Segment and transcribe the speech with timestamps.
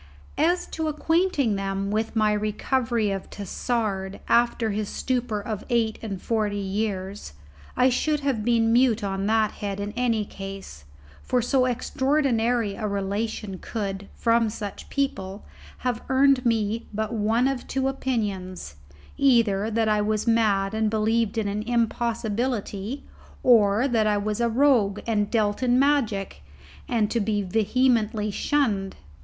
[0.39, 6.19] As to acquainting them with my recovery of Tassard, after his stupor of eight and
[6.19, 7.33] forty years,
[7.77, 10.85] I should have been mute on that head in any case,
[11.21, 15.45] for so extraordinary a relation could, from such people,
[15.85, 18.77] have earned me but one of two opinions:
[19.19, 23.03] either that I was mad and believed in an impossibility,
[23.43, 26.41] or that I was a rogue and dealt in magic,
[26.87, 28.95] and to be vehemently shunned.